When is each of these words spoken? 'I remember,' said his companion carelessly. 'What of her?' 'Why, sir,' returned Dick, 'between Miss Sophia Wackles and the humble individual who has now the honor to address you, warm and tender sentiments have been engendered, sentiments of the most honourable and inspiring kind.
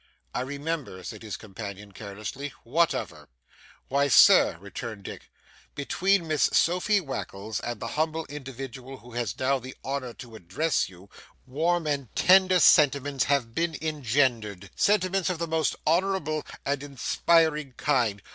'I 0.33 0.41
remember,' 0.41 1.03
said 1.03 1.21
his 1.21 1.37
companion 1.37 1.91
carelessly. 1.91 2.51
'What 2.63 2.95
of 2.95 3.11
her?' 3.11 3.29
'Why, 3.87 4.07
sir,' 4.07 4.57
returned 4.59 5.03
Dick, 5.03 5.29
'between 5.75 6.27
Miss 6.27 6.49
Sophia 6.51 7.03
Wackles 7.03 7.59
and 7.59 7.79
the 7.79 7.89
humble 7.89 8.25
individual 8.25 8.97
who 8.97 9.11
has 9.11 9.37
now 9.37 9.59
the 9.59 9.75
honor 9.83 10.15
to 10.15 10.35
address 10.35 10.89
you, 10.89 11.07
warm 11.45 11.85
and 11.85 12.07
tender 12.15 12.59
sentiments 12.59 13.25
have 13.25 13.53
been 13.53 13.77
engendered, 13.79 14.71
sentiments 14.75 15.29
of 15.29 15.37
the 15.37 15.45
most 15.47 15.75
honourable 15.85 16.43
and 16.65 16.81
inspiring 16.81 17.73
kind. 17.73 18.23